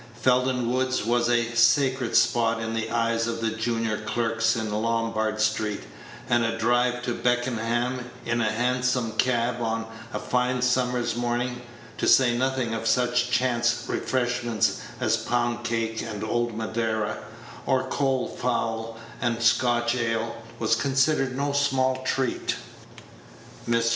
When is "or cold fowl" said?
17.67-18.97